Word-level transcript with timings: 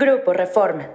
Grupo 0.00 0.32
Reforma. 0.32 0.88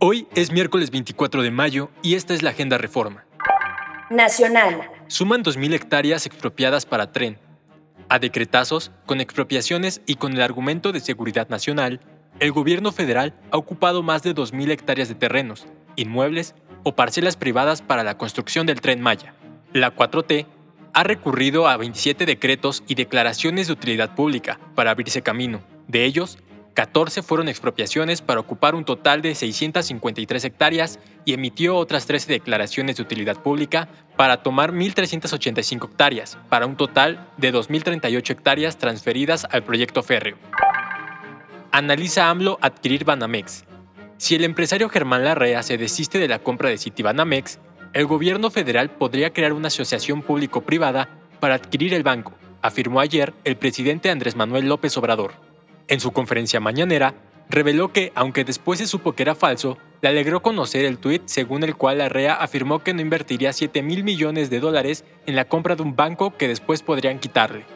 Hoy 0.00 0.26
es 0.34 0.50
miércoles 0.50 0.90
24 0.90 1.40
de 1.40 1.52
mayo 1.52 1.88
y 2.02 2.16
esta 2.16 2.34
es 2.34 2.42
la 2.42 2.50
Agenda 2.50 2.78
Reforma. 2.78 3.24
Nacional. 4.10 4.90
Suman 5.06 5.44
2.000 5.44 5.72
hectáreas 5.72 6.26
expropiadas 6.26 6.84
para 6.84 7.12
tren. 7.12 7.38
A 8.08 8.18
decretazos, 8.18 8.90
con 9.06 9.20
expropiaciones 9.20 10.00
y 10.04 10.16
con 10.16 10.32
el 10.32 10.42
argumento 10.42 10.90
de 10.90 10.98
seguridad 10.98 11.48
nacional, 11.48 12.00
el 12.40 12.50
gobierno 12.50 12.90
federal 12.90 13.32
ha 13.52 13.56
ocupado 13.56 14.02
más 14.02 14.24
de 14.24 14.34
2.000 14.34 14.72
hectáreas 14.72 15.08
de 15.08 15.14
terrenos, 15.14 15.64
inmuebles 15.94 16.56
o 16.82 16.96
parcelas 16.96 17.36
privadas 17.36 17.82
para 17.82 18.02
la 18.02 18.18
construcción 18.18 18.66
del 18.66 18.80
tren 18.80 19.00
Maya. 19.00 19.32
La 19.72 19.94
4T 19.94 20.46
ha 20.92 21.04
recurrido 21.04 21.68
a 21.68 21.76
27 21.76 22.26
decretos 22.26 22.82
y 22.88 22.96
declaraciones 22.96 23.68
de 23.68 23.74
utilidad 23.74 24.16
pública 24.16 24.58
para 24.74 24.90
abrirse 24.90 25.22
camino. 25.22 25.62
De 25.94 26.04
ellos, 26.04 26.38
14 26.74 27.22
fueron 27.22 27.48
expropiaciones 27.48 28.20
para 28.20 28.40
ocupar 28.40 28.74
un 28.74 28.84
total 28.84 29.22
de 29.22 29.32
653 29.32 30.44
hectáreas 30.44 30.98
y 31.24 31.34
emitió 31.34 31.76
otras 31.76 32.06
13 32.06 32.32
declaraciones 32.32 32.96
de 32.96 33.04
utilidad 33.04 33.40
pública 33.40 33.86
para 34.16 34.42
tomar 34.42 34.72
1.385 34.72 35.88
hectáreas, 35.88 36.36
para 36.48 36.66
un 36.66 36.76
total 36.76 37.28
de 37.36 37.54
2.038 37.54 38.28
hectáreas 38.28 38.76
transferidas 38.76 39.46
al 39.48 39.62
proyecto 39.62 40.02
férreo. 40.02 40.36
Analiza 41.70 42.28
AMLO 42.28 42.58
adquirir 42.60 43.04
Banamex. 43.04 43.64
Si 44.16 44.34
el 44.34 44.42
empresario 44.42 44.88
Germán 44.88 45.22
Larrea 45.22 45.62
se 45.62 45.78
desiste 45.78 46.18
de 46.18 46.26
la 46.26 46.40
compra 46.40 46.70
de 46.70 46.78
Citibanamex, 46.78 47.60
el 47.92 48.06
gobierno 48.06 48.50
federal 48.50 48.90
podría 48.90 49.32
crear 49.32 49.52
una 49.52 49.68
asociación 49.68 50.22
público-privada 50.22 51.08
para 51.38 51.54
adquirir 51.54 51.94
el 51.94 52.02
banco, 52.02 52.32
afirmó 52.62 52.98
ayer 52.98 53.32
el 53.44 53.54
presidente 53.56 54.10
Andrés 54.10 54.34
Manuel 54.34 54.66
López 54.66 54.96
Obrador. 54.96 55.43
En 55.86 56.00
su 56.00 56.12
conferencia 56.12 56.60
mañanera, 56.60 57.14
reveló 57.50 57.92
que, 57.92 58.10
aunque 58.14 58.44
después 58.44 58.78
se 58.78 58.86
supo 58.86 59.12
que 59.12 59.22
era 59.22 59.34
falso, 59.34 59.76
le 60.00 60.08
alegró 60.08 60.40
conocer 60.40 60.84
el 60.84 60.98
tuit 60.98 61.22
según 61.26 61.62
el 61.62 61.76
cual 61.76 61.98
la 61.98 62.08
REA 62.08 62.34
afirmó 62.34 62.78
que 62.78 62.94
no 62.94 63.02
invertiría 63.02 63.52
7 63.52 63.82
mil 63.82 64.02
millones 64.02 64.50
de 64.50 64.60
dólares 64.60 65.04
en 65.26 65.36
la 65.36 65.44
compra 65.44 65.76
de 65.76 65.82
un 65.82 65.94
banco 65.94 66.36
que 66.36 66.48
después 66.48 66.82
podrían 66.82 67.18
quitarle. 67.18 67.66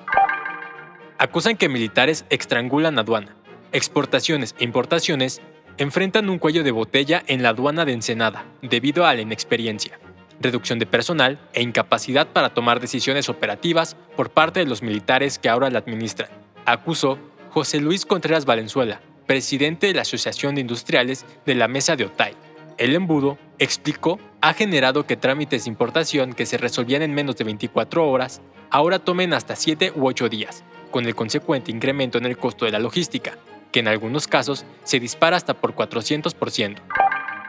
Acusan 1.19 1.57
que 1.57 1.69
militares 1.69 2.25
estrangulan 2.31 2.99
aduana. 2.99 3.37
Exportaciones 3.73 4.55
e 4.59 4.65
importaciones 4.65 5.43
enfrentan 5.77 6.31
un 6.31 6.39
cuello 6.39 6.65
de 6.65 6.71
botella 6.71 7.23
en 7.27 7.43
la 7.43 7.51
aduana 7.51 7.85
de 7.85 7.93
Ensenada, 7.93 8.47
debido 8.63 9.05
a 9.05 9.15
la 9.15 9.21
inexperiencia, 9.21 9.99
reducción 10.41 10.79
de 10.79 10.87
personal 10.87 11.39
e 11.53 11.63
incapacidad 11.63 12.29
para 12.29 12.55
tomar 12.55 12.81
decisiones 12.81 13.29
operativas 13.29 13.97
por 14.17 14.31
parte 14.31 14.61
de 14.61 14.67
los 14.67 14.83
militares 14.83 15.39
que 15.39 15.49
ahora 15.49 15.71
la 15.71 15.81
administran. 15.81 16.31
Acusó 16.65 17.19
José 17.51 17.81
Luis 17.81 18.05
Contreras 18.05 18.45
Valenzuela, 18.45 19.01
presidente 19.27 19.89
de 19.89 19.95
la 19.95 20.03
Asociación 20.03 20.55
de 20.55 20.61
Industriales 20.61 21.25
de 21.47 21.55
la 21.55 21.69
Mesa 21.69 21.97
de 21.97 22.05
Otay. 22.05 22.35
El 22.77 22.95
embudo, 22.95 23.39
explicó, 23.59 24.19
ha 24.41 24.55
generado 24.55 25.07
que 25.07 25.17
trámites 25.17 25.65
de 25.65 25.71
importación 25.71 26.33
que 26.33 26.47
se 26.47 26.59
resolvían 26.59 27.03
en 27.03 27.15
menos 27.15 27.37
de 27.37 27.45
24 27.45 28.09
horas 28.09 28.41
ahora 28.71 28.99
tomen 28.99 29.33
hasta 29.33 29.57
7 29.57 29.93
u 29.97 30.07
8 30.07 30.29
días, 30.29 30.63
con 30.91 31.07
el 31.07 31.15
consecuente 31.15 31.71
incremento 31.71 32.19
en 32.19 32.27
el 32.27 32.37
costo 32.37 32.65
de 32.65 32.73
la 32.73 32.79
logística, 32.79 33.39
que 33.73 33.81
en 33.81 33.89
algunos 33.89 34.29
casos 34.29 34.65
se 34.85 35.01
dispara 35.01 35.37
hasta 35.37 35.55
por 35.55 35.75
400%. 35.75 36.77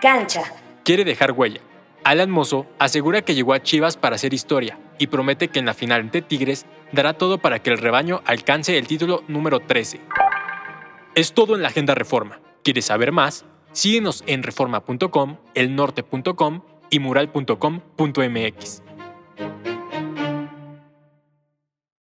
Cancha. 0.01 0.43
Quiere 0.83 1.03
dejar 1.03 1.33
huella. 1.33 1.61
Alan 2.09 2.31
Mozo 2.31 2.65
asegura 2.79 3.21
que 3.21 3.35
llegó 3.35 3.53
a 3.53 3.61
Chivas 3.61 3.95
para 3.95 4.15
hacer 4.15 4.33
historia 4.33 4.79
y 4.97 5.05
promete 5.05 5.49
que 5.49 5.59
en 5.59 5.67
la 5.67 5.75
final 5.75 6.01
ante 6.01 6.23
Tigres 6.23 6.65
dará 6.91 7.13
todo 7.13 7.37
para 7.37 7.59
que 7.59 7.69
el 7.69 7.77
rebaño 7.77 8.23
alcance 8.25 8.75
el 8.79 8.87
título 8.87 9.23
número 9.27 9.59
13. 9.59 10.01
Es 11.13 11.33
todo 11.33 11.53
en 11.55 11.61
la 11.61 11.67
Agenda 11.67 11.93
Reforma. 11.93 12.39
¿Quieres 12.63 12.85
saber 12.85 13.11
más? 13.11 13.45
Síguenos 13.73 14.23
en 14.25 14.41
reforma.com, 14.41 15.37
elnorte.com 15.53 16.61
y 16.89 16.97
mural.com.mx. 16.97 18.88